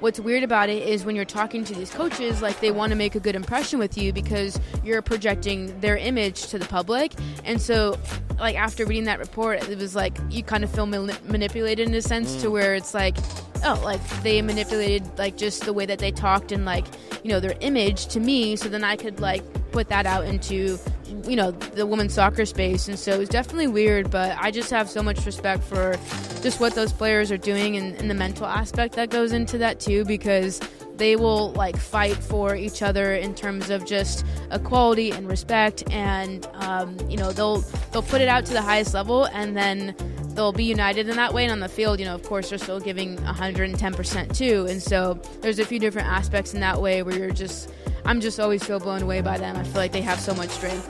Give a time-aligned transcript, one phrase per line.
[0.00, 2.96] what's weird about it is when you're talking to these coaches, like they want to
[2.96, 7.12] make a good impression with you because you're projecting their image to the public.
[7.44, 7.98] And so,
[8.38, 12.02] like after reading that report, it was like you kind of feel manipulated in a
[12.02, 12.42] sense mm.
[12.42, 13.16] to where it's like,
[13.64, 16.86] oh, like they manipulated like just the way that they talked and like
[17.22, 19.42] you know their image to me, so then I could like
[19.72, 20.78] put that out into
[21.26, 24.88] you know the women's soccer space and so it's definitely weird but i just have
[24.88, 25.96] so much respect for
[26.42, 29.78] just what those players are doing and, and, the mental aspect that goes into that
[29.78, 30.60] too because
[30.96, 36.46] they will like fight for each other in terms of just equality and respect and
[36.54, 37.60] um, you know they'll
[37.92, 39.94] they'll put it out to the highest level and then
[40.34, 42.58] they'll be united in that way and on the field you know of course they're
[42.58, 47.16] still giving 110% too and so there's a few different aspects in that way where
[47.16, 47.70] you're just
[48.04, 49.56] i'm just always so blown away by them.
[49.56, 50.88] I feel like they have so much strength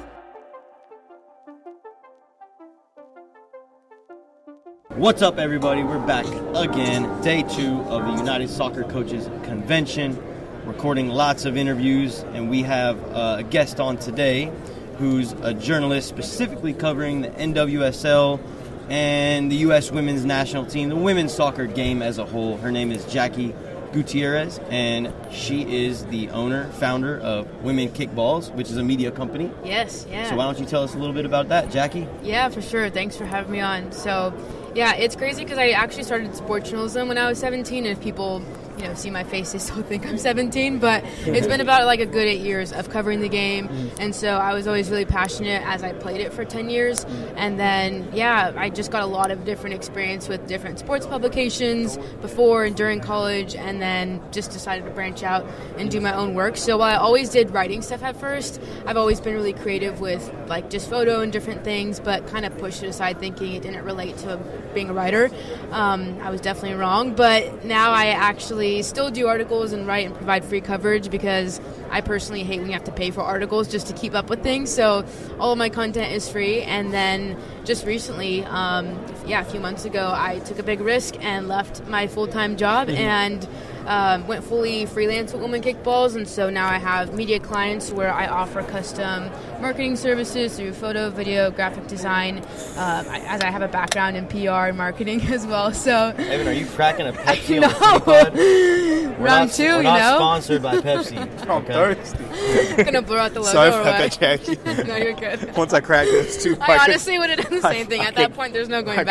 [4.96, 5.84] What's up, everybody?
[5.84, 6.26] We're back
[6.56, 10.20] again, day two of the United Soccer Coaches Convention,
[10.64, 14.52] recording lots of interviews, and we have uh, a guest on today
[14.98, 18.40] who's a journalist specifically covering the NWSL
[18.88, 19.92] and the U.S.
[19.92, 22.56] women's national team, the women's soccer game as a whole.
[22.56, 23.54] Her name is Jackie
[23.92, 29.12] Gutierrez, and she is the owner, founder of Women Kick Balls, which is a media
[29.12, 29.52] company.
[29.64, 30.28] Yes, yeah.
[30.28, 32.08] So why don't you tell us a little bit about that, Jackie?
[32.22, 32.90] Yeah, for sure.
[32.90, 33.92] Thanks for having me on.
[33.92, 34.34] So
[34.74, 38.02] yeah, it's crazy because I actually started sports journalism when I was 17, and if
[38.02, 38.42] people
[38.80, 40.78] you know see my face, they still think I'm 17.
[40.78, 43.90] But it's been about like a good eight years of covering the game, mm.
[43.98, 47.04] and so I was always really passionate as I played it for 10 years.
[47.36, 51.98] And then yeah, I just got a lot of different experience with different sports publications
[52.20, 56.34] before and during college, and then just decided to branch out and do my own
[56.34, 56.56] work.
[56.56, 60.32] So while I always did writing stuff at first, I've always been really creative with
[60.46, 63.84] like just photo and different things, but kind of pushed it aside, thinking it didn't
[63.84, 64.38] relate to
[64.74, 65.30] being a writer.
[65.70, 70.14] Um, I was definitely wrong, but now I actually still do articles and write and
[70.14, 73.86] provide free coverage because I personally hate when you have to pay for articles just
[73.88, 74.70] to keep up with things.
[74.70, 75.04] So
[75.38, 76.62] all of my content is free.
[76.62, 78.86] And then just recently, um,
[79.26, 82.56] yeah, a few months ago, I took a big risk and left my full time
[82.56, 82.96] job mm-hmm.
[82.96, 83.48] and
[83.86, 87.90] um, went fully freelance with Women Kick Balls, and so now I have media clients
[87.90, 92.38] where I offer custom marketing services through photo, video, graphic design,
[92.76, 95.72] uh, as I have a background in PR and marketing as well.
[95.72, 100.16] So, Evan, are you cracking a Pepsi on the Round not, two, we're you know.
[100.16, 101.18] sponsored by Pepsi.
[101.48, 102.84] I'm thirsty.
[102.84, 103.52] gonna blur out the logo.
[103.52, 104.56] Sorry about that, Jackie.
[104.84, 105.54] no, you're good.
[105.56, 108.00] Once I crack this too, I, I honestly would have done the same I, thing.
[108.00, 109.09] At that point, there's no going back.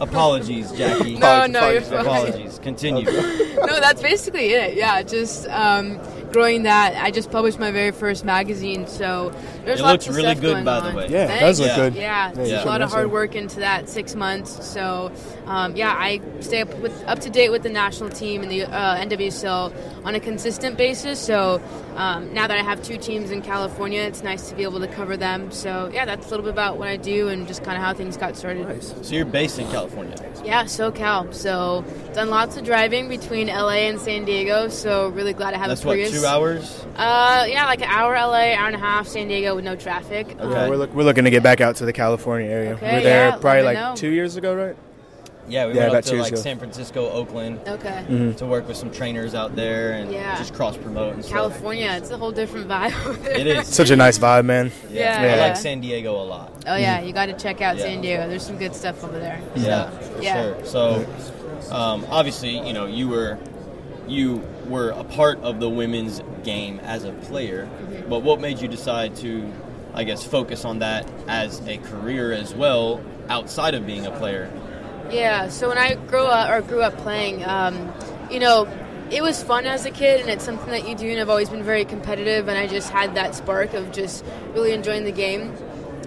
[0.00, 1.16] Apologies, Jackie.
[1.16, 2.00] no, no, you're fine.
[2.00, 2.58] Apologies.
[2.60, 3.04] Continue.
[3.12, 4.74] no, that's basically it.
[4.74, 6.00] Yeah, just um,
[6.32, 6.96] growing that.
[7.02, 9.30] I just published my very first magazine, so
[9.64, 10.90] there's it lots looks really good, by on.
[10.90, 11.08] the way.
[11.08, 11.76] Yeah, it does look yeah.
[11.76, 11.94] good.
[11.94, 12.44] Yeah, yeah.
[12.44, 12.64] yeah.
[12.64, 14.66] a lot of hard work into that six months.
[14.66, 15.12] So,
[15.46, 18.64] um, yeah, I stay up with up to date with the national team and the
[18.64, 21.18] uh, NWSL on a consistent basis.
[21.18, 21.62] So
[21.96, 24.88] um, now that I have two teams in California, it's nice to be able to
[24.88, 25.50] cover them.
[25.50, 27.94] So yeah, that's a little bit about what I do and just kind of how
[27.94, 28.68] things got started.
[28.68, 28.94] Nice.
[29.02, 30.16] So you're based in California.
[30.44, 31.32] Yeah, SoCal.
[31.32, 34.68] So done lots of driving between LA and San Diego.
[34.68, 36.12] So really glad to have that's a Prius.
[36.12, 36.84] What, two hours?
[36.96, 40.26] Uh, yeah, like an hour LA, hour and a half San Diego with no traffic.
[40.38, 40.42] Okay.
[40.42, 42.74] Um, we're, look, we're looking to get back out to the California area.
[42.74, 43.94] Okay, we're there yeah, probably like know.
[43.96, 44.76] two years ago, right?
[45.48, 46.40] Yeah, we yeah, went up to like ago.
[46.40, 47.60] San Francisco, Oakland.
[47.66, 48.04] Okay.
[48.08, 48.32] Mm-hmm.
[48.36, 50.38] To work with some trainers out there and yeah.
[50.38, 52.02] just cross promote and California, stuff.
[52.02, 53.26] it's a whole different vibe.
[53.26, 54.72] it is such a nice vibe, man.
[54.90, 55.34] Yeah, yeah.
[55.34, 56.52] I like San Diego a lot.
[56.66, 58.28] Oh yeah, you got to check out San Diego.
[58.28, 59.40] There's some good stuff over there.
[59.54, 60.42] Yeah, so, yeah.
[60.42, 60.64] Sure.
[60.64, 61.06] So,
[61.70, 63.38] um, obviously, you know, you were
[64.08, 68.08] you were a part of the women's game as a player, mm-hmm.
[68.08, 69.50] but what made you decide to,
[69.92, 74.50] I guess, focus on that as a career as well outside of being a player?
[75.10, 75.48] Yeah.
[75.48, 77.92] So when I grew up or grew up playing, um,
[78.30, 78.68] you know,
[79.10, 81.08] it was fun as a kid, and it's something that you do.
[81.10, 84.72] And I've always been very competitive, and I just had that spark of just really
[84.72, 85.54] enjoying the game.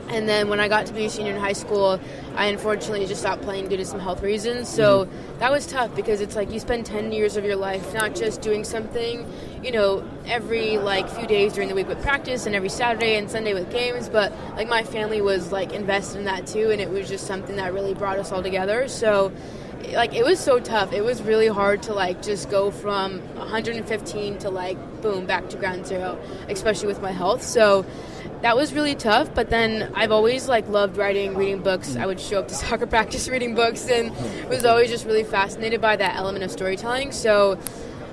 [0.09, 1.99] And then when I got to be a senior in high school,
[2.35, 4.69] I unfortunately just stopped playing due to some health reasons.
[4.69, 5.39] So mm-hmm.
[5.39, 8.41] that was tough because it's like you spend 10 years of your life not just
[8.41, 9.29] doing something,
[9.63, 13.29] you know, every like few days during the week with practice and every Saturday and
[13.29, 16.89] Sunday with games, but like my family was like invested in that too and it
[16.89, 18.87] was just something that really brought us all together.
[18.87, 19.31] So
[19.93, 20.93] like it was so tough.
[20.93, 25.57] It was really hard to like just go from 115 to like boom back to
[25.57, 27.43] ground zero, especially with my health.
[27.43, 27.85] So
[28.41, 31.89] that was really tough but then i've always like loved writing reading books.
[31.91, 32.01] Mm.
[32.01, 34.11] I would show up to soccer practice reading books and
[34.49, 37.11] was always just really fascinated by that element of storytelling.
[37.11, 37.59] So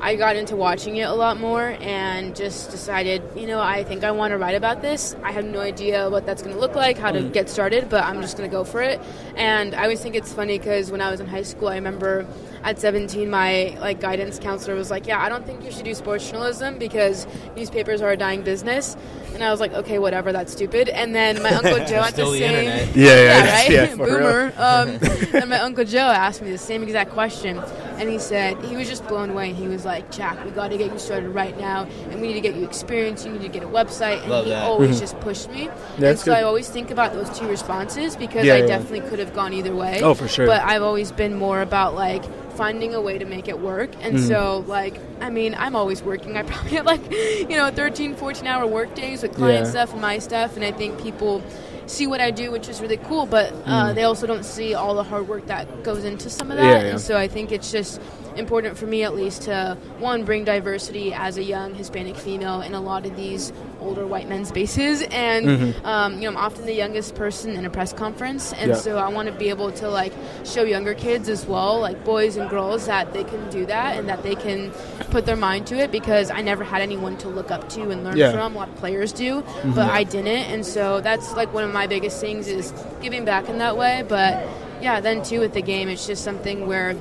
[0.00, 4.04] I got into watching it a lot more and just decided, you know, I think
[4.04, 5.16] I want to write about this.
[5.22, 7.32] I have no idea what that's going to look like, how to mm.
[7.32, 9.00] get started, but I'm just going to go for it.
[9.34, 12.26] And I always think it's funny because when I was in high school, I remember
[12.64, 15.92] at 17 my like guidance counselor was like yeah i don't think you should do
[15.92, 17.26] sports journalism because
[17.56, 18.96] newspapers are a dying business
[19.34, 20.88] and i was like okay whatever that's stupid.
[20.88, 22.96] And then my uncle joe at the the same internet.
[22.96, 23.14] Yeah, yeah,
[23.44, 23.70] yeah, right?
[23.70, 24.52] yeah, boomer.
[24.56, 24.88] Um,
[25.40, 27.58] and my uncle joe asked me the same exact question.
[27.96, 29.52] And he said he was just blown away.
[29.52, 31.84] He was like jack we got to get you started right now.
[32.10, 33.25] And we need to get you experience.
[33.25, 34.20] You need to get a website.
[34.22, 34.64] And Love he that.
[34.64, 35.69] always just pushed me.
[35.69, 38.66] And That's so i always think about those two responses because Yeah, i yeah.
[38.66, 40.00] definitely could have gone either way.
[40.02, 40.46] Oh, for sure.
[40.46, 42.25] but I've always been more about like
[42.56, 43.90] finding a way to make it work.
[44.00, 44.28] And Mm-hmm.
[44.28, 46.36] so, like, I mean, I'm always working.
[46.36, 49.70] I probably have like, you know, 13, 14 hour work days with client Yeah.
[49.70, 50.56] stuff and my stuff.
[50.56, 51.42] And I think people
[51.86, 54.94] see what I do, which is really cool, but uh, they also don't see all
[54.94, 56.62] the hard work that goes into some of that.
[56.64, 56.70] Mm.
[56.78, 56.90] Yeah, yeah.
[56.92, 58.00] And so I think it's just
[58.36, 62.75] important for me at least to one bring diversity as a young Hispanic female in
[62.75, 65.86] a lot of these older white men's spaces and Mm-hmm.
[65.86, 68.76] um, you know I'm often the youngest person in a press conference and Yeah.
[68.76, 70.12] so I want to be able to like
[70.44, 74.08] show younger kids as well like boys and girls that they can do that and
[74.08, 74.70] that they can
[75.10, 78.04] put their mind to it because I never had anyone to look up to and
[78.04, 78.28] learn Yeah.
[78.28, 78.36] Mm-hmm.
[78.38, 79.42] from a lot of players do
[79.75, 82.72] but I didn't and so that's like one of my biggest things is
[83.02, 84.46] giving back in that way but
[84.82, 86.94] yeah then too with the game it's just something where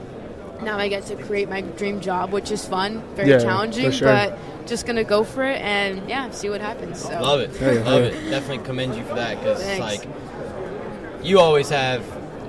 [0.63, 4.07] now I get to create my dream job, which is fun, very Yeah, challenging, sure.
[4.07, 4.37] but
[4.67, 6.99] just gonna go for it and yeah, see what happens.
[7.01, 7.51] So Love it.
[7.61, 7.83] Yeah, yeah.
[7.83, 8.29] Love it.
[8.29, 10.05] Definitely commend you for that because it's like
[11.23, 12.03] you always have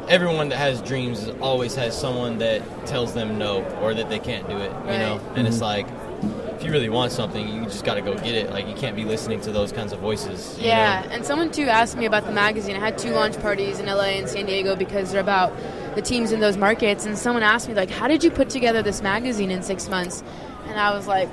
[0.08, 4.48] everyone that has dreams always has someone that tells them no or that they can't
[4.48, 4.70] do it.
[4.86, 5.64] You know, and it's Mm-hmm.
[5.64, 6.03] like if
[6.64, 8.50] you really want something, you just got to go get it.
[8.50, 10.58] Like you can't be listening to those kinds of voices.
[10.58, 11.12] Yeah, know?
[11.12, 12.76] and someone too asked me about the magazine.
[12.76, 15.52] I had two launch parties in LA and San Diego because they're about
[15.94, 17.06] the teams in those markets.
[17.06, 20.22] And someone asked me like, "How did you put together this magazine in six months?"
[20.66, 21.28] And I was like,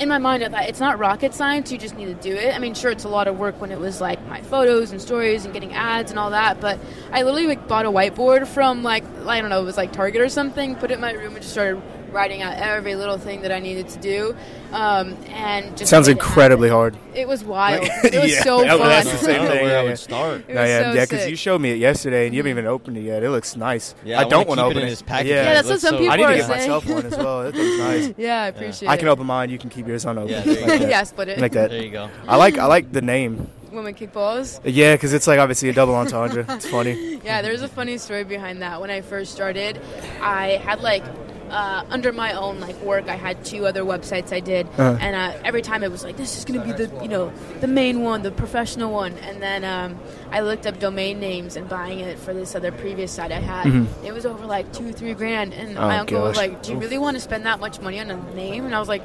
[0.00, 1.70] in my mind, I thought it's not rocket science.
[1.70, 2.54] You just need to do it.
[2.54, 5.00] I mean, sure, it's a lot of work when it was like my photos and
[5.00, 6.58] stories and getting ads and all that.
[6.58, 6.78] But
[7.12, 10.22] I literally like bought a whiteboard from like I don't know, it was like Target
[10.22, 10.74] or something.
[10.76, 13.58] Put it in my room and just started writing out every little thing that I
[13.60, 14.36] needed to do.
[14.72, 16.96] Um, and just Sounds made it incredibly hard.
[17.14, 17.82] It was wild.
[18.04, 18.88] It was Yeah, so that was- fun.
[18.88, 19.88] that's the I same don't know thing, where I yeah.
[19.88, 20.40] would start.
[20.48, 22.66] It No, yeah, so yeah, because you showed me it yesterday and you haven't even
[22.66, 23.22] opened it yet.
[23.22, 23.94] It looks nice.
[24.04, 24.90] Yeah, I I don't wanna want to keep it open in it.
[24.90, 25.26] this package.
[25.28, 26.58] Yeah, that's what looks some so people I need to get saying.
[26.60, 27.42] myself one as well.
[27.44, 28.14] That looks nice.
[28.18, 28.94] Yeah, I appreciate I it.
[28.94, 29.50] I can open mine.
[29.50, 30.30] You can keep yours unopened.
[30.30, 30.88] Yeah, there you like that.
[30.90, 31.38] yeah, split it.
[31.40, 31.70] Like that.
[31.70, 32.08] There you go.
[32.28, 33.48] I like I like the name.
[33.72, 34.60] Women kick balls.
[34.64, 36.44] Yeah, because it's like obviously a double entendre.
[36.48, 37.18] It's funny.
[37.24, 38.80] Yeah, there's a funny story behind that.
[38.80, 39.78] When I first started,
[40.22, 41.04] I had like
[41.50, 44.96] uh, under my own like work, I had two other websites I did, Uh-huh.
[45.00, 47.66] and uh, every time it was like, this is gonna be the you know the
[47.68, 49.98] main one, the professional one, and then um,
[50.30, 53.66] I looked up domain names and buying it for this other previous site I had.
[54.04, 55.78] It was over like two, three grand, and Mm-hmm.
[55.78, 58.10] Oh, my uncle was like, "Do you really want to spend that much money on
[58.10, 59.02] a name?" And I was like,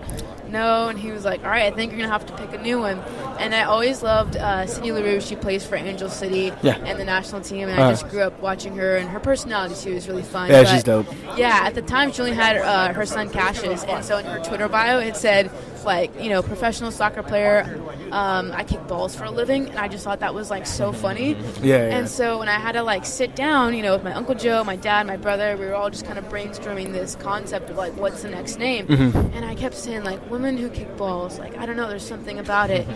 [0.49, 2.61] "No," and he was like, "All right, I think you're gonna have to pick a
[2.61, 2.99] new one."
[3.39, 5.19] And I always loved uh, Sydney Leroux.
[5.21, 6.77] She plays for Angel City Yeah.
[6.85, 7.89] and the national team, and Uh-huh.
[7.89, 10.49] I just grew up watching her, and her personality too was really fun.
[10.49, 11.07] Yeah, but- she's dope.
[11.37, 14.39] Yeah, at the time she only had uh, her son Cassius, and so in her
[14.39, 15.51] Twitter bio it said
[15.85, 17.81] like you know professional soccer player.
[18.11, 20.91] Um, I kick balls for a living, and I just thought that was like so
[20.91, 21.33] funny.
[21.61, 21.97] Yeah, yeah.
[21.97, 24.63] And so when I had to like sit down, you know, with my uncle Joe,
[24.63, 27.95] my dad, my brother, we were all just kind of brainstorming this concept of like
[27.97, 28.87] what's the next name.
[28.87, 29.33] Mm-hmm.
[29.35, 31.39] And I kept saying like women who kick balls.
[31.39, 32.87] Like I don't know, there's something about it.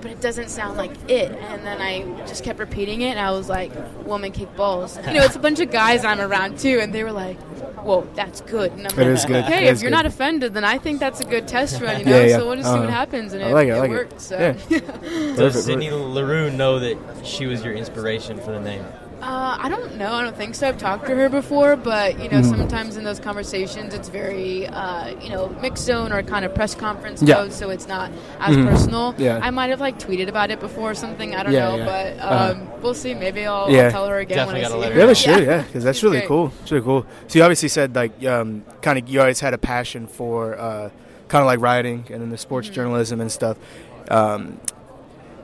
[0.00, 3.32] But it doesn't sound like it, and then I just kept repeating it, and I
[3.32, 3.72] was like,
[4.06, 7.02] "Woman kick balls." You know, it's a bunch of guys I'm around too, and they
[7.02, 7.36] were like,
[7.82, 9.44] "Whoa, that's good." And I'm It like, is good.
[9.44, 9.96] "Okay, It if you're good.
[9.96, 12.36] not offended, then I think that's a good test run." You know, Yeah, yeah.
[12.38, 12.96] so we'll just see what Uh-huh.
[12.96, 13.94] happens, and I it, like it, I like it.
[13.94, 14.20] worked.
[14.20, 14.38] So.
[14.38, 14.52] Yeah.
[14.78, 18.84] Does Perfect, Sydney Leroux know that she was your inspiration for the name?
[19.20, 20.12] Uh, I don't know.
[20.12, 20.68] I don't think so.
[20.68, 22.56] I've talked to her before, but you know, Mm-hmm.
[22.56, 26.72] sometimes in those conversations, it's very, uh, you know, mixed zone or kind of press
[26.76, 27.34] conference Yeah.
[27.34, 29.16] mode, so it's not as personal.
[29.18, 29.40] Yeah.
[29.42, 31.34] I might have like tweeted about it before or something.
[31.34, 31.84] I don't Yeah, know, yeah.
[31.84, 32.52] but Uh-huh.
[32.52, 33.12] um, we'll see.
[33.14, 33.86] Maybe I'll, Yeah.
[33.86, 34.94] I'll tell her again Definitely when I see let her.
[34.94, 35.14] her Yeah, know.
[35.14, 36.28] should, yeah, because that's really great.
[36.28, 36.52] cool.
[36.62, 37.04] It's really cool.
[37.26, 40.90] So you obviously said like um, kind of you always had a passion for uh,
[41.26, 42.74] kind of like writing and then the sports Mm-hmm.
[42.76, 43.56] journalism and stuff.
[44.12, 44.60] Um,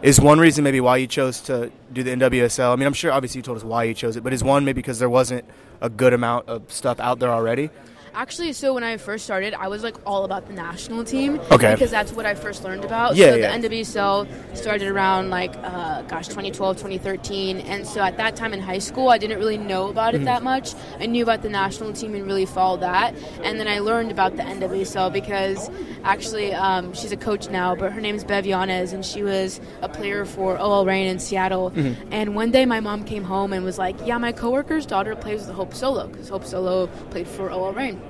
[0.00, 2.72] is one reason maybe why you chose to do the NWSL?
[2.72, 4.64] I mean, I'm sure obviously you told us why you chose it, but is one
[4.64, 5.44] maybe because there wasn't
[5.80, 7.70] a good amount of stuff out there already?
[8.14, 11.40] Actually, so when I first started, I was like all about the national team.
[11.50, 11.72] Okay.
[11.74, 13.16] Because that's what I first learned about.
[13.16, 13.58] Yeah, so yeah.
[13.58, 17.58] the NWSL started around like, uh, gosh, 2012, 2013.
[17.60, 20.26] And so at that time in high school, I didn't really know about it Mm-hmm.
[20.26, 20.74] that much.
[21.00, 23.16] I knew about the national team and really followed that.
[23.42, 25.68] And then I learned about the NWSL because
[26.04, 29.88] actually um, she's a coach now, but her name's Bev Yanez, and she was a
[29.88, 31.72] player for OL Reign in Seattle.
[31.72, 32.12] Mm-hmm.
[32.12, 35.46] And one day my mom came home and was like, yeah, my coworker's daughter plays
[35.46, 38.00] with Hope Solo because Hope Solo played for OL Reign.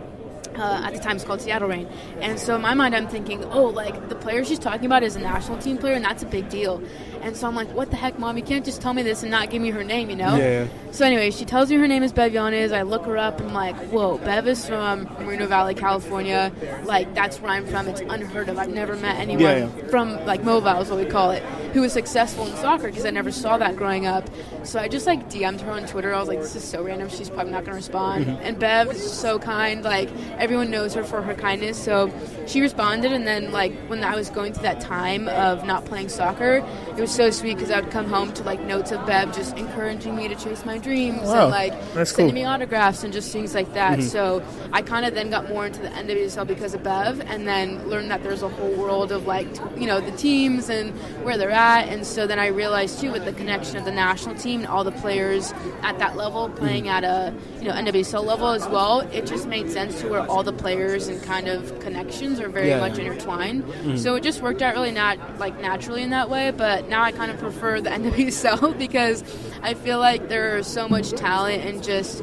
[0.57, 1.89] Uh, at the time, it's called Seattle Reign.
[2.21, 5.17] And so in my mind, I'm thinking, oh, like the player she's talking about is
[5.17, 6.83] a national team player, and that's a big deal.
[7.25, 8.37] And so I'm like, what the heck, mom?
[8.37, 10.37] You can't just tell me this and not give me her name, you know?
[10.37, 10.67] Yeah.
[10.91, 12.71] So anyway, she tells me her name is Bev Yanez.
[12.71, 16.53] I look her up and I'm like, whoa, Bev is from Moreno Valley, California.
[16.85, 17.89] Like that's where I'm from.
[17.89, 18.59] It's unheard of.
[18.59, 19.87] I've never met anyone Yeah, yeah.
[19.89, 23.11] from like MoVal is what we call it, who was successful in soccer because I
[23.11, 24.29] never saw that growing up.
[24.65, 26.13] So I just like DM'd her on Twitter.
[26.15, 27.09] I was like, this is so random.
[27.09, 28.27] She's probably not gonna respond.
[28.27, 28.43] Mm-hmm.
[28.43, 29.83] And Bev is so kind.
[29.83, 31.83] Like everyone knows her for her kindness.
[31.83, 32.13] So
[32.47, 36.11] she responded, and then like when I was going through that time of not playing
[36.11, 36.65] soccer,
[36.97, 39.57] it was so sweet because I would come home to like notes of Bev just
[39.57, 42.43] encouraging me to chase my dreams Wow, and like that's sending cool.
[42.43, 43.99] me autographs and just things like that.
[43.99, 44.09] Mm-hmm.
[44.09, 44.43] So
[44.73, 48.11] I kind of then got more into the NWSL because of Bev, and then learned
[48.11, 50.91] that there's a whole world of like t- you know the teams and
[51.25, 51.89] where they're at.
[51.89, 54.83] And so then I realized too with the connection of the national team and all
[54.85, 55.53] the players
[55.83, 59.71] at that level playing at a you know NWSL level as well, it just made
[59.71, 62.81] sense to where all the players and kind of connections are very Yeah.
[62.81, 63.65] much intertwined.
[64.01, 66.51] So it just worked out really not like naturally in that way.
[66.51, 69.23] But now I kind of prefer the NWSL because
[69.63, 72.23] I feel like there's so much talent and just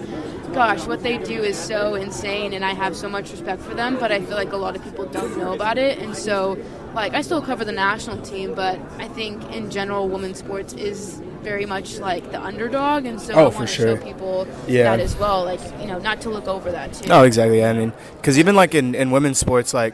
[0.53, 3.97] gosh, what they do is so insane, and I have so much respect for them.
[3.97, 6.57] But I feel like a lot of people don't know about it, and so
[6.93, 11.21] like I still cover the national team, but I think in general, women's sports is
[11.41, 13.95] very much like the underdog, and so Oh, I want to sure.
[13.97, 14.83] show people Yeah.
[14.83, 15.45] that as well.
[15.45, 17.09] Like you know, not to look over that too.
[17.11, 17.59] Oh, exactly.
[17.59, 19.93] Yeah, I mean, because even like in, in women's sports, like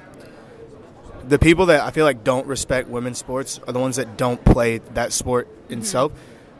[1.28, 4.44] the people that I feel like don't respect women's sports are the ones that don't
[4.44, 5.82] play that sport Mm-hmm.
[5.82, 6.12] Itself.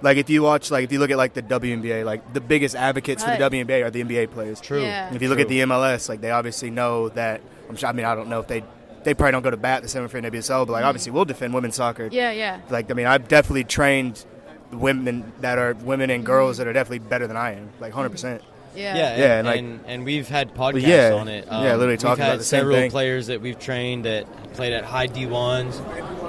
[0.02, 2.76] Like if you watch, like if you look at like the WNBA, like the biggest
[2.76, 3.40] advocates right.
[3.40, 4.62] for the WNBA are the NBA players.
[4.62, 4.82] True.
[4.82, 5.08] Yeah.
[5.08, 7.42] And if you look at the MLS, like they obviously know that.
[7.68, 8.64] I'm sure, I mean, I don't know if they
[9.04, 11.54] they probably don't go to bat the same for NWSL, but like obviously we'll defend
[11.54, 12.06] women's soccer.
[12.06, 12.16] Mm-hmm.
[12.16, 12.62] Yeah, yeah.
[12.70, 14.24] Like I mean, I've definitely trained
[14.72, 18.10] women that are women and girls that are definitely better than I am, like hundred
[18.10, 18.44] percent.
[18.78, 18.96] Yeah.
[18.96, 21.46] Yeah, and, Yeah, and, like- and, and we've had podcasts yeah, on it.
[21.52, 22.92] Um, yeah, literally we've talking had about the same several thing.
[22.92, 25.82] players that we've trained that played at high D1s.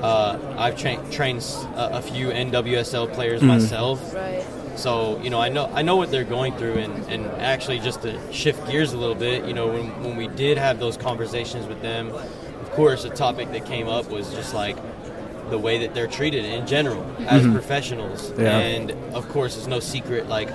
[0.02, 3.49] Uh, I've tra- trained a few NWSL players Mm-hmm.
[3.49, 4.14] myself.
[4.14, 4.45] Right.
[4.76, 8.02] So you know, I know I know what they're going through, and, and actually just
[8.02, 11.67] to shift gears a little bit, you know, when, when we did have those conversations
[11.67, 14.76] with them, of course, a topic that came up was just like
[15.50, 18.40] the way that they're treated in general as professionals, Mm-hmm.
[18.40, 18.59] Yeah.
[18.59, 20.49] and of course, it's no secret like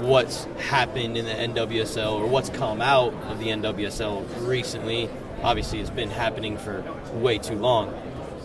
[0.00, 5.10] what's happened in the NWSL or what's come out of the NWSL recently.
[5.42, 7.94] Obviously, it's been happening for way too long,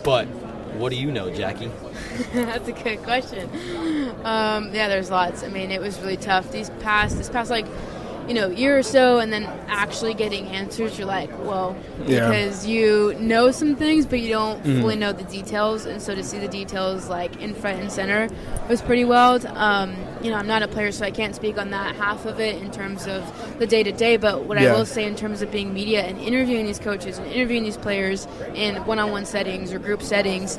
[0.04, 0.26] but
[0.74, 1.70] what do you know, Jackie?
[2.32, 3.48] That's a good question.
[4.24, 5.42] Um, yeah, there's lots.
[5.42, 6.50] I mean, it was really tough.
[6.50, 7.66] These past, this past like,
[8.28, 11.76] you know, year or so, and then actually getting answers, you're like, well,
[12.06, 12.28] Yeah.
[12.28, 16.22] because you know some things, but you don't fully know the details, and so to
[16.22, 18.28] see the details like in front and center
[18.68, 19.44] was pretty wild.
[19.46, 22.38] Um, you know, I'm not a player, so I can't speak on that half of
[22.40, 23.22] it in terms of
[23.58, 24.16] the day to day.
[24.16, 27.26] But what I will say in terms of being media and interviewing these coaches and
[27.26, 30.58] interviewing these players in one-on-one settings or group settings,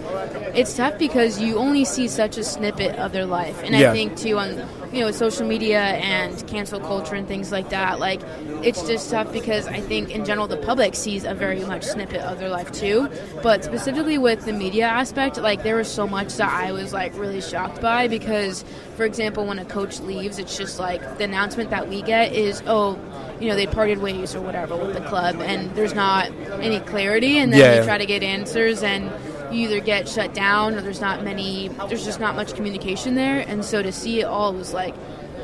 [0.53, 3.62] it's tough because you only see such a snippet of their life.
[3.63, 3.91] And Yeah.
[3.91, 4.55] I think too on
[4.93, 8.21] you know social media and cancel culture and things like that, like
[8.63, 12.21] it's just tough because I think in general the public sees a very much snippet
[12.21, 13.09] of their life too.
[13.41, 17.17] But specifically with the media aspect, like there was so much that I was like
[17.17, 18.63] really shocked by because,
[18.95, 22.62] for example, when a coach leaves, it's just like the announcement that we get is
[22.67, 23.00] oh
[23.39, 26.31] you know they parted ways or whatever with the club and there's not
[26.62, 27.79] any clarity and then Yeah.
[27.79, 29.12] you try to get answers and
[29.53, 33.39] you either get shut down or there's not many there's just not much communication there
[33.48, 34.95] and so to see it all was like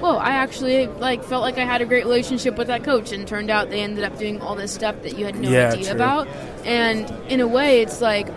[0.01, 3.27] whoa i actually like felt like i had a great relationship with that coach and
[3.27, 5.85] turned out they ended up doing all this stuff that you had no Yeah, idea
[5.85, 5.93] true.
[5.93, 6.27] about
[6.65, 8.27] and in a way it's like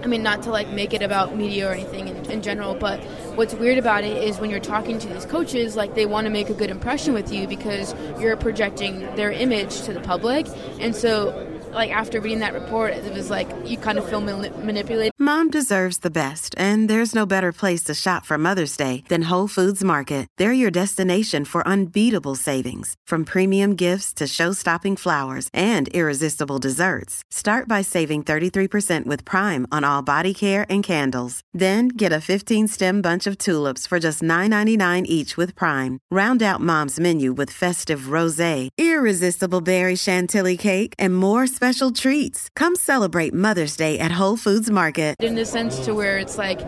[0.00, 3.00] I mean, not to like make it about media or anything in, in general, but
[3.34, 6.30] what's weird about it is when you're talking to these coaches, like they want to
[6.30, 10.46] make a good impression with you because you're projecting their image to the public.
[10.78, 11.32] And so,
[11.72, 15.12] like after reading that report, it was like you kind of feel mani- manipulated.
[15.18, 19.22] Mom deserves the best, and there's no better place to shop for Mother's Day than
[19.22, 20.28] Whole Foods Market.
[20.36, 27.22] They're your destination for unbeatable savings, from premium gifts to show-stopping flowers and irresistible desserts.
[27.32, 31.40] Start by saving 33% with Prime on all body care and candles.
[31.52, 35.98] Then get a 15-stem bunch of tulips for just $9.99 each with Prime.
[36.12, 42.48] Round out Mom's menu with festive rosé, irresistible berry chantilly cake, and more special treats.
[42.54, 45.16] Come celebrate Mother's Day at Whole Foods Market.
[45.18, 46.60] in the sense to where it's like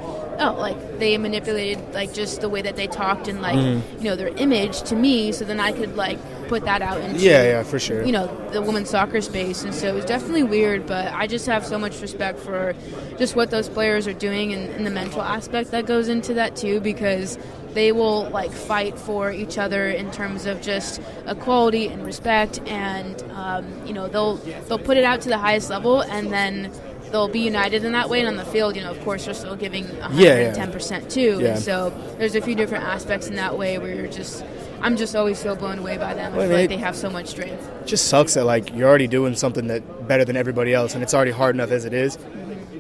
[0.42, 3.99] oh like they manipulated like just the way that they talked and like Mm-hmm.
[3.99, 6.18] you know their image to me so then i could like
[6.49, 8.02] put that out into Yeah, yeah, for sure.
[8.04, 11.47] you know the women's soccer space and so it was definitely weird but i just
[11.47, 12.75] have so much respect for
[13.18, 16.56] just what those players are doing and, and the mental aspect that goes into that
[16.56, 17.38] too because
[17.75, 23.23] they will like fight for each other in terms of just equality and respect, and
[23.33, 24.37] um, you know they'll
[24.69, 26.73] they'll put it out to the highest level, and then
[27.11, 28.21] they'll be united in that way.
[28.21, 31.39] And on the field, you know, of course, they're still giving 110 percent too.
[31.41, 31.57] Yeah.
[31.57, 34.45] So there's a few different aspects in that way where you're just.
[34.83, 36.33] I'm just always so blown away by them.
[36.33, 37.69] I Well, feel like they have so much strength.
[37.83, 41.03] It just sucks that like you're already doing something that better than everybody else, and
[41.03, 42.17] it's already hard enough as it is.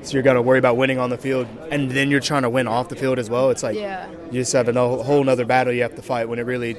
[0.02, 2.66] So you're gonna worry about winning on the field, and then you're trying to win
[2.66, 3.50] off the field as well.
[3.50, 4.06] It's like Yeah.
[4.30, 6.74] you just have a whole nother battle you have to fight when it really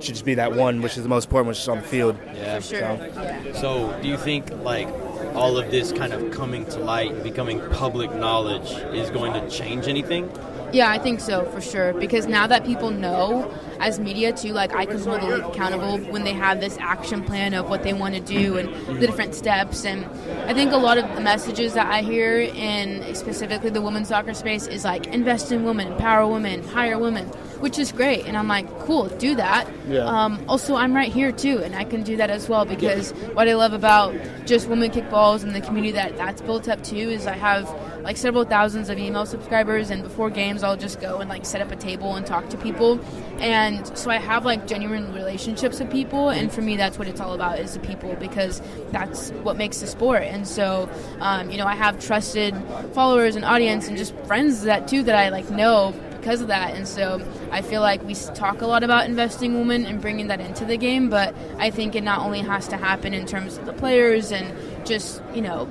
[0.00, 2.16] should just be that one, which is the most important, which is on the field.
[2.34, 2.56] Yeah.
[2.60, 2.80] For sure.
[2.80, 3.36] Yeah.
[3.60, 4.88] So, do you think like
[5.34, 9.48] all of this kind of coming to light, and becoming public knowledge, is going to
[9.48, 10.30] change anything?
[10.72, 11.92] Yeah, I think so for sure.
[11.92, 15.98] Because now that people know, as media too, like I can hold the league accountable
[16.12, 19.34] when they have this action plan of what they want to do and the different
[19.34, 19.84] steps.
[19.84, 20.04] And
[20.48, 24.34] I think a lot of the messages that I hear in specifically the women's soccer
[24.34, 27.26] space is like invest in women, empower women, hire women,
[27.58, 28.24] which is great.
[28.26, 29.68] And I'm like, cool, do that.
[29.88, 30.04] Yeah.
[30.04, 33.48] Um, also, I'm right here too, and I can do that as well because what
[33.48, 34.14] I love about
[34.46, 37.68] just Women Kick Balls and the community that that's built up too is I have
[38.02, 41.60] like several thousands of email subscribers, and before games, I'll just go and like set
[41.60, 43.00] up a table and talk to people,
[43.38, 47.20] and so I have like genuine relationships with people, and for me, that's what it's
[47.20, 48.60] all about is the people because
[48.90, 50.88] that's what makes the sport, and so
[51.20, 52.54] um, you know I have trusted
[52.92, 56.74] followers and audience and just friends that too that I like know because of that.
[56.74, 60.40] And so I feel like we talk a lot about investing women and bringing that
[60.40, 63.66] into the game, but I think it not only has to happen in terms of
[63.66, 65.68] the players and just, you know,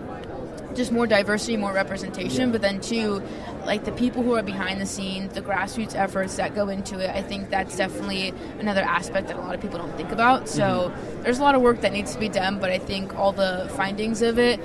[0.75, 3.23] just more diversity, more representation, but then too,
[3.65, 7.09] like the people who are behind the scenes, the grassroots efforts that go into it.
[7.09, 10.49] I think that's definitely another aspect that a lot of people don't think about.
[10.49, 13.31] So there's a lot of work that needs to be done, but I think all
[13.31, 14.59] the findings of it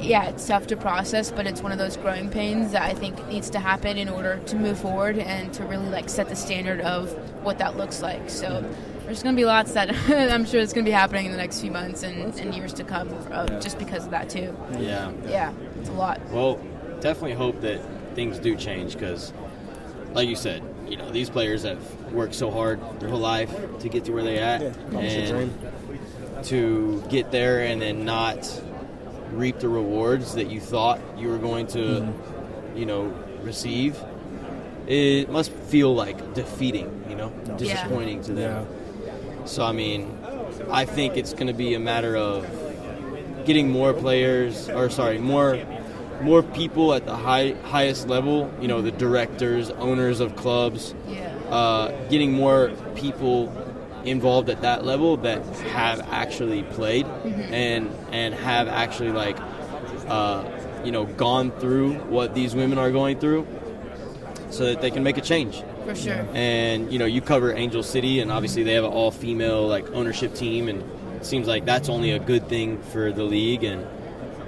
[0.00, 3.26] yeah, it's tough to process, but it's one of those growing pains that I think
[3.28, 6.80] needs to happen in order to move forward and to really like set the standard
[6.80, 7.12] of
[7.44, 8.30] what that looks like.
[8.30, 8.68] So
[9.04, 11.38] there's going to be lots that I'm sure is going to be happening in the
[11.38, 14.56] next few months and, and years to come, uh, just because of that too.
[14.78, 15.12] Yeah.
[15.26, 16.20] Yeah, it's a lot.
[16.30, 16.60] Well,
[17.00, 17.80] definitely hope that
[18.14, 19.32] things do change because,
[20.12, 21.80] like you said, you know these players have
[22.12, 23.50] worked so hard their whole life
[23.80, 24.62] to get to where they at,
[24.94, 25.52] and
[26.44, 28.62] to get there and then not
[29.32, 32.12] reap the rewards that you thought you were going to,
[32.74, 33.04] you know,
[33.42, 33.96] receive.
[34.86, 38.66] It must feel like defeating, you know, disappointing to them.
[39.46, 40.18] So I mean,
[40.70, 42.46] I think it's going to be a matter of
[43.46, 45.54] getting more players, or sorry, more
[46.22, 48.50] more people at the high highest level.
[48.60, 51.32] You know, the directors, owners of clubs, Yeah.
[51.50, 53.52] uh, getting more people
[54.04, 57.06] involved at that level that have actually played
[57.52, 59.36] and and have actually like
[60.08, 60.42] uh,
[60.84, 63.46] you know gone through what these women are going through,
[64.50, 66.26] so that they can make a change For sure.
[66.34, 70.34] and you know you cover Angel City, and obviously they have an all-female like ownership
[70.34, 70.82] team, and
[71.16, 73.62] it seems like that's only a good thing for the league.
[73.62, 73.86] And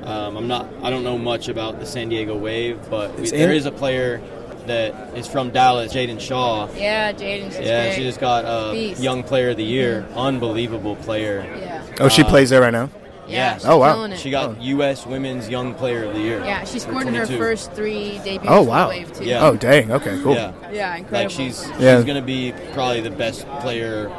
[0.04, 3.30] um, I'm not, I don't know much about the San Diego Wave, but we, It's
[3.32, 4.20] there in- is a player
[4.66, 6.68] that is from Dallas, Jaedyn Shaw.
[6.74, 7.46] Yeah, Jaedyn.
[7.48, 7.96] just Yeah, great.
[7.96, 9.02] she just got uh, Beast.
[9.02, 11.44] Young Player of the Year, unbelievable player.
[11.60, 11.86] Yeah.
[12.00, 12.88] Oh, she plays there right now.
[13.26, 13.54] Yeah.
[13.56, 14.14] she's Oh, wow.
[14.16, 15.06] She got U.S.
[15.06, 16.44] Women's Young Player of the Year.
[16.44, 18.46] Yeah, she for scored in her first three debuts.
[18.50, 18.84] Oh wow.
[18.88, 19.24] the Wave too.
[19.24, 19.46] Yeah.
[19.46, 19.90] Oh dang.
[19.92, 20.20] Okay.
[20.22, 20.34] Cool.
[20.34, 20.52] Yeah.
[20.72, 21.18] Yeah, incredible.
[21.18, 22.02] Like she's she's Yeah.
[22.02, 24.10] going to be probably the best player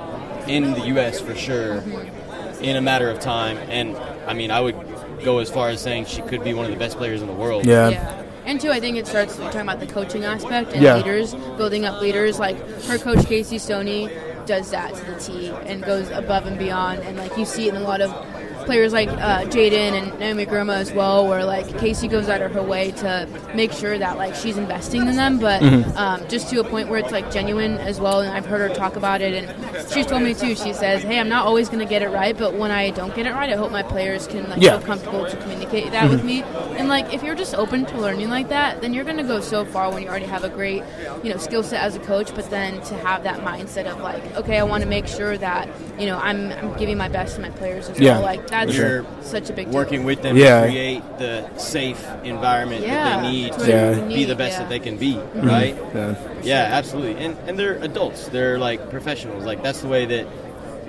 [0.48, 1.20] in the U.S.
[1.20, 1.84] for sure
[2.62, 3.58] in a matter of time.
[3.70, 3.96] And
[4.28, 4.76] I mean, I would
[5.26, 7.34] go as far as saying she could be one of the best players in the
[7.34, 7.66] world.
[7.66, 7.90] Yeah.
[7.90, 8.24] Yeah.
[8.46, 10.98] And two, I think it starts we're talking about the coaching aspect and Yeah.
[10.98, 12.38] leaders, building up leaders.
[12.40, 14.10] Like her coach Casey Stoney
[14.46, 17.00] does that to the T and goes above and beyond.
[17.02, 18.12] And like you see it in a lot of
[18.66, 22.52] players like uh, Jaedyn and Naomi Girma as well, where like Casey goes out of
[22.54, 25.98] her way to make sure that like she's investing in them, but Mm-hmm.
[25.98, 28.22] um, just to a point where it's like genuine as well.
[28.22, 30.56] And I've heard her talk about it, and she's told me too.
[30.56, 33.16] She says, "Hey, I'm not always going to get it right, but when I don't
[33.16, 34.72] get it right, I hope my players can like Yeah.
[34.72, 34.80] Mm-hmm.
[34.80, 36.44] feel comfortable to communicate that with me."
[36.78, 39.40] And like if you're just open to learning like that, then you're going to go
[39.40, 40.84] so far when you already have a great,
[41.24, 42.34] you know, skill set as a coach.
[42.36, 45.70] But then to have that mindset of like, okay, I want to make sure that
[46.00, 48.14] you know I'm, I'm giving my best to my players as Yeah.
[48.18, 48.22] well.
[48.24, 49.74] Like that's You're such a big deal.
[49.76, 50.62] Working with them Yeah.
[50.62, 52.94] to create the safe environment Yeah.
[53.04, 53.58] that they need to
[53.98, 54.60] what you be the best yeah.
[54.60, 55.76] that they can be, right?
[55.94, 56.16] Yeah.
[56.44, 57.24] Yeah, absolutely.
[57.24, 58.28] And and they're adults.
[58.30, 59.44] They're like professionals.
[59.46, 60.28] Like that's the way that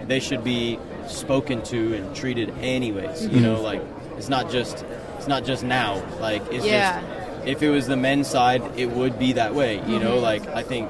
[0.09, 3.23] they should be spoken to and treated anyways.
[3.23, 3.35] Mm-hmm.
[3.35, 3.83] You know, like
[4.19, 4.85] it's not just
[5.19, 6.03] it's not just now.
[6.21, 7.01] Like it's Yeah.
[7.01, 9.77] just if it was the men's side, it would be that way.
[9.87, 10.23] You know, Mm-hmm.
[10.23, 10.89] like I think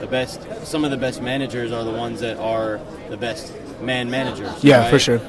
[0.00, 4.10] the best some of the best managers are the ones that are the best man
[4.10, 4.62] managers.
[4.64, 4.90] Yeah, right?
[4.90, 5.20] for sure.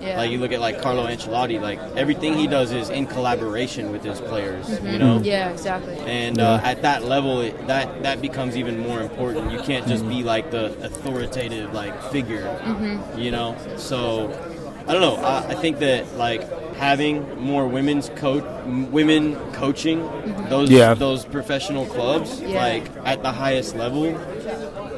[0.00, 0.18] Yeah.
[0.18, 4.04] Like you look at like Carlo Ancelotti, like everything he does is in collaboration with
[4.04, 4.68] his players.
[4.82, 5.16] You know.
[5.16, 5.24] Mm-hmm.
[5.24, 5.96] Yeah, exactly.
[6.00, 9.50] And uh, at that level, it, that that becomes even more important.
[9.52, 13.18] You can't just be like the authoritative like figure, Mm-hmm.
[13.18, 13.56] you know.
[13.76, 14.28] So
[14.86, 15.16] I don't know.
[15.16, 16.42] I, I think that like
[16.74, 20.00] having more women's coach, women coaching
[20.50, 20.92] those Yeah.
[20.92, 22.62] those professional clubs, Yeah.
[22.62, 24.14] like at the highest level,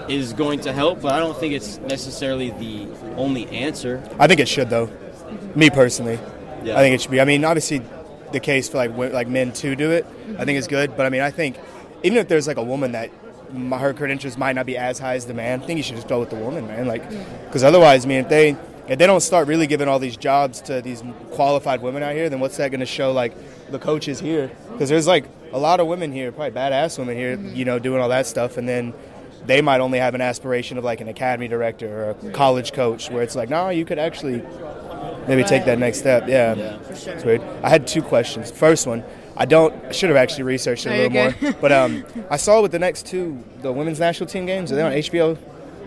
[0.09, 1.03] is going to help.
[1.03, 4.03] But I don't think it's necessarily the only answer.
[4.19, 4.91] I think it should though.
[5.55, 6.19] Me personally,
[6.65, 6.77] Yeah.
[6.77, 7.21] I think it should be.
[7.21, 7.83] I mean, obviously,
[8.33, 10.07] the case for like like men to do it,
[10.39, 10.97] I think is good.
[10.97, 11.57] But I mean, I think
[12.03, 13.11] even if there's like a woman that
[13.73, 16.09] her credentials might not be as high as the man, I think you should just
[16.09, 16.87] go with the woman, man.
[16.87, 17.09] Like,
[17.47, 18.57] because otherwise, I mean, if they
[18.89, 22.29] if they don't start really giving all these jobs to these qualified women out here,
[22.31, 23.35] then what's that going to show like
[23.71, 24.51] the coaches here?
[24.73, 28.01] Because there's like a lot of women here, probably badass women here, you know, doing
[28.01, 28.93] all that stuff, and then
[29.47, 33.11] they might only have an aspiration of like an academy director or a college coach,
[33.11, 34.43] where it's like, no, you could actually
[35.27, 36.29] maybe take that next step.
[36.29, 36.95] Yeah, Yeah.
[36.95, 37.15] Sure.
[37.15, 37.43] It's weird.
[37.63, 38.51] I had two questions.
[38.51, 39.05] First one,
[39.37, 42.61] I don't I should have actually researched it a little more, but um, I saw
[42.61, 44.73] with the next two the women's national team games.
[44.73, 45.39] Are they on HBO?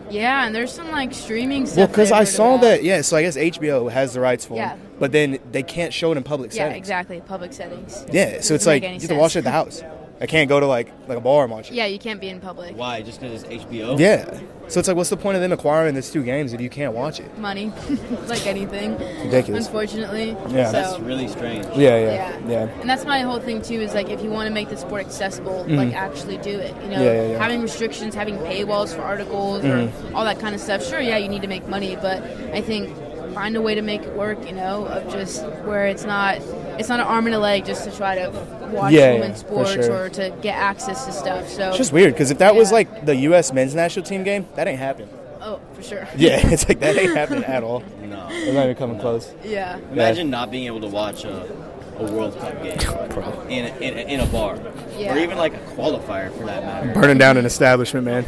[0.10, 1.78] Yeah, and there's some like streaming stuff.
[1.78, 2.62] Well, because I saw about.
[2.62, 2.84] that.
[2.84, 4.70] Yeah, so I guess HBO has the rights for Yeah.
[4.76, 6.58] them, but then they can't show it in public settings.
[6.58, 6.78] Yeah, settings.
[6.86, 7.22] exactly.
[7.22, 8.06] Public settings.
[8.12, 9.82] Yeah, so it's Doesn't like you any have to watch it at the house.
[10.22, 11.74] I can't go to like like a bar and watch it.
[11.74, 12.78] Yeah, you can't be in public.
[12.78, 13.02] Why?
[13.02, 13.98] Just because it's HBO?
[14.00, 14.40] Yeah.
[14.68, 16.94] So it's like, what's the point of them acquiring these two games if you can't
[16.94, 17.38] watch it?
[17.38, 17.74] Money,
[18.28, 18.98] like anything.
[19.26, 19.66] Ridiculous.
[19.66, 20.30] Unfortunately.
[20.48, 20.68] Yeah.
[20.68, 21.66] So, That's really strange.
[21.76, 22.48] Yeah, yeah, yeah.
[22.48, 22.80] yeah.
[22.80, 23.82] And that's my whole thing too.
[23.82, 26.74] Is like if you want to make the sport accessible, like actually do it.
[26.84, 27.04] You know, Mm-hmm.
[27.04, 27.38] Yeah, yeah, yeah.
[27.40, 30.16] having restrictions, having paywalls for articles, or Mm-hmm.
[30.16, 30.86] all that kind of stuff.
[30.86, 32.22] Sure, yeah, you need to make money, but
[32.54, 32.96] I think
[33.34, 34.46] find a way to make it work.
[34.46, 36.40] You know, of just where it's not
[36.80, 38.30] it's not an arm and a leg just to try to
[38.74, 40.06] watch Yeah, yeah, women's for sports sure.
[40.06, 41.48] or to get access to stuff.
[41.50, 43.52] So It's just weird because if that was like the U.S.
[43.54, 45.10] men's national team game, that ain't happening.
[45.42, 46.08] oh, for sure.
[46.18, 47.84] Yeah, it's like that ain't happening at all.
[48.12, 48.28] No.
[48.28, 49.34] They're not even coming close.
[49.42, 49.78] Yeah.
[49.94, 51.50] Imagine not being able to watch a,
[51.98, 52.78] a World Cup game
[53.50, 54.60] in, a- in, a- in a bar,
[54.98, 55.14] Yeah.
[55.16, 56.92] or even like a qualifier for that matter.
[56.94, 58.26] Burning down an establishment, man.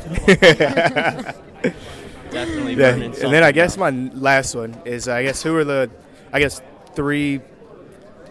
[2.32, 3.14] Definitely Yeah, burning.
[3.24, 4.06] and then I guess down.
[4.08, 5.90] my last one is I guess who are the
[6.32, 6.62] I guess
[6.96, 7.42] three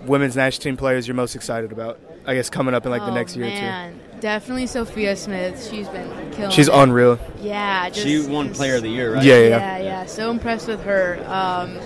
[0.07, 1.99] women's national team players you're most excited about?
[2.27, 3.99] I guess coming up in like the Oh, next year man.
[4.21, 5.69] Definitely Sophia Smith.
[5.69, 6.53] She's been killing.
[6.53, 6.75] She's it.
[6.75, 7.19] unreal.
[7.41, 9.25] Yeah, just, she won Player of the Year, right?
[9.25, 9.49] Yeah, yeah.
[9.49, 10.07] Yeah, yeah.
[10.07, 11.19] So impressed with her.
[11.27, 11.77] Um,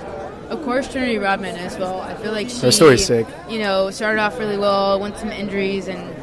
[0.50, 2.00] of course, Trinity Rodman as well.
[2.02, 3.26] I feel like she, Her story's sick.
[3.48, 6.14] You know, started off really well, went some injuries, and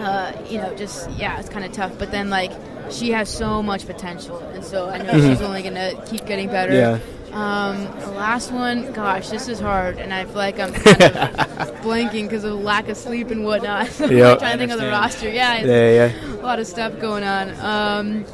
[0.00, 1.98] uh, you know, just yeah, it's kind of tough.
[1.98, 2.50] But then like
[2.90, 6.72] she has so much potential, and so I know she's only gonna keep getting better.
[6.72, 6.98] Yeah.
[7.32, 11.36] Um, the last one, gosh, this is hard, and I feel like I'm kind of
[11.82, 13.88] blanking because of lack of sleep and whatnot.
[13.92, 15.30] So I'm trying to think of the roster.
[15.30, 16.34] Yeah, it's- Yeah, yeah.
[16.40, 17.50] a lot of stuff going on.
[17.60, 18.24] Um,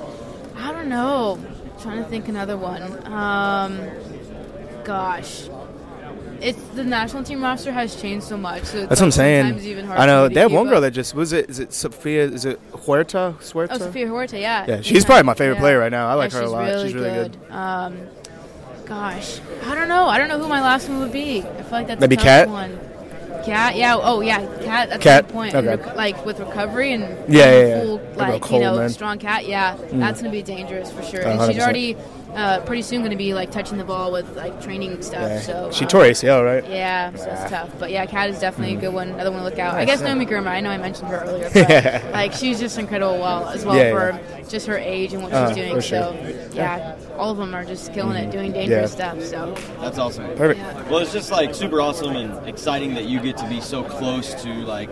[0.57, 1.39] I don't know.
[1.81, 2.83] trying to think another one.
[3.07, 3.79] Um,
[4.85, 5.49] gosh,
[6.41, 8.65] it's the national team roster has changed so much.
[8.65, 9.59] So it's That's what I'm saying.
[9.61, 11.49] even I know me to they have one girl that just was it.
[11.51, 12.25] Is it Sofia?
[12.25, 13.35] Is it Huerta?
[13.53, 13.75] Huerta?
[13.75, 14.65] Oh, Sofia Huerta, yeah.
[14.69, 15.61] Yeah, she's probably my favorite Yeah.
[15.61, 16.09] player right now.
[16.09, 16.65] I like Yeah, her a lot.
[16.65, 17.37] Really She's really good.
[17.51, 17.97] Um,
[18.89, 20.07] gosh, I don't know.
[20.09, 21.43] I don't know who my last one would be.
[21.43, 22.49] I feel like that's Maybe Kat?
[22.49, 22.79] one.
[23.45, 23.97] Cat, yeah.
[23.97, 24.89] Oh, yeah, cat.
[24.91, 25.55] That's good point.
[25.55, 25.67] Okay.
[25.67, 27.81] Rec- like with recovery and Yeah, yeah, yeah.
[27.83, 28.89] full, Like cold, you know, man.
[28.91, 29.47] strong cat.
[29.47, 30.01] Yeah, mm.
[30.01, 31.21] that's gonna be dangerous for sure.
[31.23, 31.63] And she's 100%.
[31.63, 31.97] already
[32.35, 35.21] uh, pretty soon gonna be like touching the ball with like training stuff.
[35.23, 35.41] Yeah.
[35.41, 36.69] So she um, tore ACL, right?
[36.69, 37.71] Yeah, so it's tough.
[37.79, 38.79] But yeah, Kat is definitely Mm.
[38.79, 39.09] a good one.
[39.11, 39.75] Another one to look out.
[39.75, 40.07] I guess yeah.
[40.09, 40.49] Naomi Girma.
[40.49, 43.19] I know I mentioned her earlier, but like she's just incredible.
[43.19, 45.75] Well, as well Yeah, for just her age and what Uh, she's doing.
[45.75, 46.03] for sure.
[46.15, 49.23] So yeah, all of them are just killing it, doing dangerous stuff.
[49.23, 50.27] So That's awesome.
[50.37, 50.61] Perfect.
[50.61, 50.89] yeah.
[50.89, 54.35] Well, it's just like super awesome and exciting that you get to be so close
[54.43, 54.91] to like,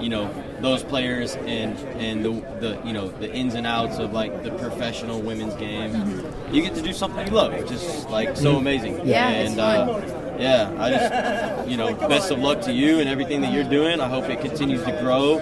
[0.00, 4.12] you know, those players and and the the you know the ins and outs of
[4.12, 6.24] like the professional women's game.
[6.52, 9.06] You get to do something you love, which is like so amazing.
[9.06, 10.40] Yeah, and it's uh, fun.
[10.40, 14.00] yeah, I just you know best of luck to you and everything that you're doing.
[14.00, 15.38] I hope it continues to grow.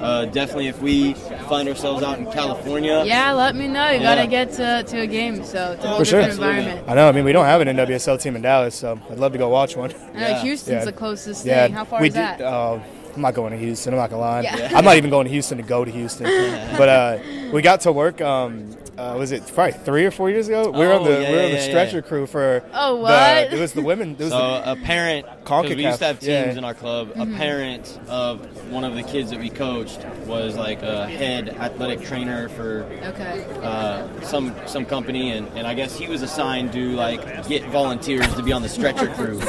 [0.00, 1.14] Uh, definitely, if we
[1.48, 3.88] find ourselves out in California, Yeah, let me know.
[3.90, 4.14] You Yeah.
[4.16, 6.20] gotta get to, to a game, so it's a whole For sure.
[6.22, 6.88] different environment.
[6.88, 7.08] I know.
[7.08, 9.48] I mean, we don't have an NWSL team in Dallas, so I'd love to go
[9.48, 9.90] watch one.
[10.14, 10.42] I know Yeah.
[10.42, 10.84] Houston's Yeah.
[10.84, 11.72] the closest Yeah, thing.
[11.74, 12.40] How far we is did- that?
[12.40, 12.78] Uh,
[13.14, 13.92] I'm not going to Houston.
[13.94, 14.40] I'm not gonna lie.
[14.40, 14.70] Yeah.
[14.74, 16.24] I'm not even going to Houston to go to Houston.
[16.78, 17.18] but uh,
[17.52, 18.20] we got to work.
[18.20, 18.70] Um,
[19.02, 20.70] uh, was it probably three or four years ago?
[20.70, 22.02] we were on Oh, the yeah, we were on the yeah, stretcher yeah.
[22.02, 22.62] crew for.
[22.72, 23.52] Oh, the- what?
[23.52, 24.12] it was the women.
[24.12, 26.58] It was So the, a parent, because we used to have teams yeah.
[26.58, 27.08] in our club.
[27.08, 27.34] Mm-hmm.
[27.34, 32.02] A parent of one of the kids that we coached was like a head athletic
[32.02, 33.44] trainer for okay.
[33.62, 38.32] uh, some some company, and, and I guess he was assigned to like get volunteers
[38.34, 39.40] to be on the stretcher crew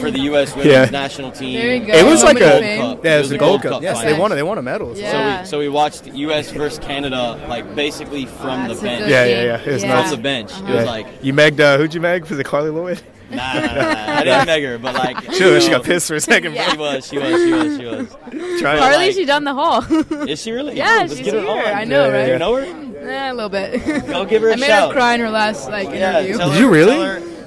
[0.00, 0.54] for the U.S.
[0.54, 0.84] women's Yeah.
[0.86, 1.58] national team.
[1.58, 1.92] There you go.
[1.92, 3.00] it was like Moment a of fame.
[3.04, 3.82] yeah, it was a gold cup.
[3.82, 4.12] Yes, final.
[4.12, 4.32] they won.
[4.32, 4.34] it.
[4.36, 4.96] They won a medal.
[4.96, 5.42] Yeah.
[5.42, 6.50] So we so we watched U.S.
[6.50, 9.10] versus Canada like basically from That's the a bench.
[9.10, 9.60] Yeah, yeah, yeah.
[9.60, 10.10] It was From nuts.
[10.10, 10.72] the bench, it Uh-huh.
[10.74, 10.90] was Yeah.
[10.90, 11.60] like you megged.
[11.60, 12.26] Uh, who'd you meg?
[12.26, 13.02] Was it Carli Lloyd?
[13.30, 14.16] Nah, nah, nah, nah.
[14.18, 16.52] I didn't meg her, but like She, you she got pissed for a second.
[16.54, 16.70] Yeah.
[16.70, 18.60] She was, she was, she was, she was.
[18.60, 19.82] Try Carli- Carli, she done the hall.
[20.28, 20.76] Is she really?
[20.76, 21.48] Yeah, Let's she's get her here.
[21.50, 21.58] on.
[21.58, 22.28] I know, Yeah, right?
[22.32, 23.08] You know her?
[23.08, 23.84] Eh, a little bit.
[24.06, 24.90] Go give her a I made shout.
[24.90, 26.36] her cry in her last like Yeah, interview.
[26.38, 26.96] tell Did you really?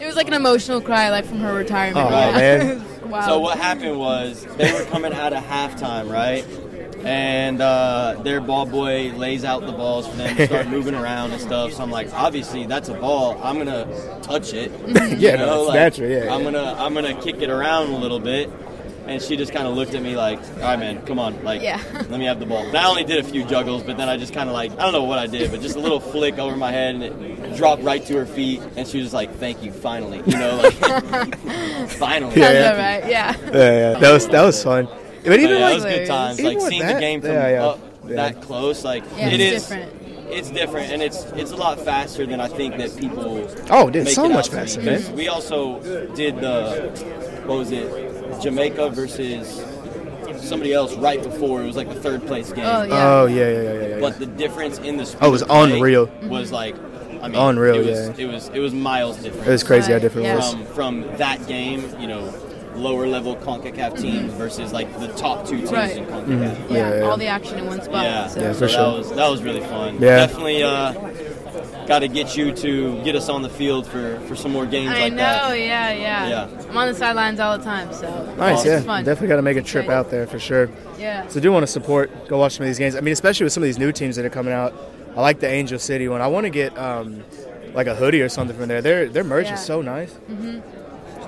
[0.02, 2.06] It was like an emotional cry, like from her retirement.
[2.06, 2.32] Oh, yeah.
[2.36, 3.10] man.
[3.10, 3.26] wow.
[3.28, 6.44] So what happened was they were coming out of halftime, right?
[7.06, 11.32] And uh, their ball boy lays out the balls for them to start moving around
[11.32, 11.74] and stuff.
[11.74, 13.40] So I'm like, obviously that's a ball.
[13.44, 14.72] I'm gonna touch it.
[15.20, 16.52] Yeah, You no, know, like, natural, yeah, I'm yeah.
[16.52, 18.50] gonna I'm gonna kick it around a little bit.
[19.08, 21.62] And she just kind of looked at me like, "All right, man, come on, like,
[21.62, 21.80] Yeah.
[21.94, 24.18] let me have the ball." And I only did a few juggles, but then I
[24.18, 26.40] just kind of like, I don't know what I did, but just a little flick
[26.40, 29.36] over my head, and it dropped right to her feet, and she was just like,
[29.36, 30.74] "Thank you, finally," you know, like,
[31.90, 32.36] finally.
[32.36, 32.72] Yeah, yeah.
[32.72, 33.36] alright, yeah.
[33.54, 34.00] Yeah, yeah.
[34.00, 34.88] That was that was fun.
[35.26, 36.40] But But even yeah, it like was good times.
[36.40, 37.66] even Like seeing that- the game from yeah, yeah.
[37.68, 38.16] up Yeah.
[38.16, 39.70] that close, like Yeah, it it's is.
[39.70, 39.92] different.
[40.32, 43.48] It's different, and it's it's a lot faster than I think that people.
[43.70, 44.86] Oh, dude, make so it much out to be.
[44.86, 45.16] faster, man.
[45.16, 45.80] We also
[46.16, 46.90] did the
[47.46, 47.88] what was it,
[48.42, 49.64] Jamaica versus
[50.42, 51.62] somebody else right before.
[51.64, 52.66] It was like the third place game.
[52.66, 53.08] Oh, yeah.
[53.22, 53.88] Oh yeah, yeah, yeah, yeah.
[53.88, 54.00] yeah.
[54.00, 56.10] But the difference in the Oh, it was of play unreal.
[56.24, 56.76] Was like,
[57.22, 58.26] I mean, Unreal, It was, yeah.
[58.26, 60.52] It was it was miles different It was crazy how Right, different it was.
[60.54, 61.84] from from that game.
[62.00, 62.34] You know,
[62.76, 65.98] lower level Concacaf teams versus like the top two teams Right.
[65.98, 66.28] in Concacaf.
[66.30, 66.74] Yeah, Mm-hmm.
[66.74, 67.02] Yeah, yeah.
[67.06, 68.04] all the action in one spot.
[68.04, 68.40] Yeah, so.
[68.42, 68.78] Yeah, for so sure.
[68.92, 69.96] That was that was really fun.
[69.96, 70.18] Yeah.
[70.18, 70.64] definitely.
[70.64, 70.94] Uh,
[71.88, 74.90] Got to get you to get us on the field for, for some more games
[74.90, 75.60] I like know, that.
[75.60, 76.66] yeah, yeah, Yeah.
[76.68, 78.82] I'm on the sidelines all the time, so Nice, it's yeah.
[78.82, 79.04] fun.
[79.04, 79.94] Definitely got to make a trip great.
[79.96, 80.68] out there for sure.
[80.98, 81.28] Yeah.
[81.28, 82.96] So I do want to support, go watch some of these games.
[82.96, 84.74] I mean, especially with some of these new teams that are coming out.
[85.16, 86.22] I like the Angel City one.
[86.22, 87.24] I want to get um,
[87.76, 88.82] like a hoodie or something from there.
[88.82, 89.54] Their their merch Yeah.
[89.54, 90.12] is so nice.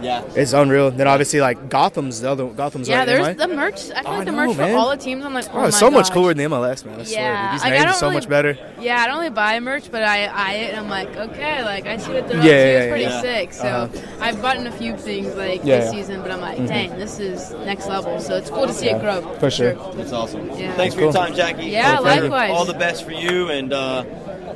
[0.01, 0.91] Yeah, It's unreal.
[0.91, 3.89] Then obviously like Gotham's the other Gotham's Yeah, right there's in the merch.
[3.91, 5.25] I feel I like the know, merch for all the teams.
[5.25, 6.99] I'm like, oh, Oh, it's my so much cooler than the MLS, man.
[6.99, 7.03] I.
[7.03, 7.53] Yeah, dude.
[7.55, 8.57] These like, I names are don't so really- much better.
[8.79, 11.85] Yeah, I don't really buy merch, but I eye it and I'm like, okay, like
[11.87, 12.47] I see what they're Yeah, up to.
[12.47, 13.21] yeah, It's yeah, pretty yeah.
[13.21, 13.53] sick.
[13.53, 14.17] So Uh-huh.
[14.21, 15.99] I've bought a few things like Yeah, this yeah.
[15.99, 18.19] season, but I'm like, dang, this is next level.
[18.19, 19.21] So it's cool to see it grow.
[19.39, 19.75] For sure.
[19.97, 20.49] it's awesome.
[20.57, 20.73] Yeah.
[20.73, 21.65] Thanks for your time, Jackie.
[21.67, 22.51] Yeah, All the- likewise.
[22.51, 24.03] All the best for you, and uh,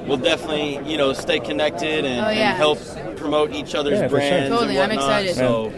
[0.07, 2.79] we'll definitely you know stay connected and, Oh, and help
[3.21, 4.29] promote each other's Yeah, for sure.
[4.29, 4.49] brands.
[4.49, 5.35] and Totally, I'm excited.
[5.35, 5.71] So,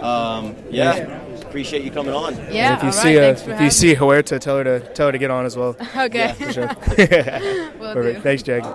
[0.00, 2.36] um, yeah, appreciate you coming on.
[2.52, 4.56] Yeah, if you all see right, uh, thanks for if you having see Huerta, tell
[4.58, 5.76] her to tell her to get on as well.
[5.80, 5.86] me.
[6.04, 6.66] okay, For sure.
[7.78, 8.16] will Perfect.
[8.18, 8.22] do.
[8.22, 8.68] Thanks, Jackie.